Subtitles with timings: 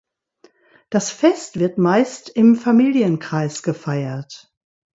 [0.89, 4.51] Das Fest wird meist im Familienkreis gefeiert.